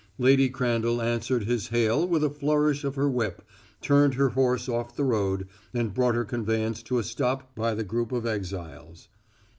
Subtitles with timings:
[0.17, 3.43] Lady Crandall answered his hail with a flourish of her whip,
[3.81, 7.83] turned her horse off the road, and brought her conveyance to a stop by the
[7.83, 9.09] group of exiles.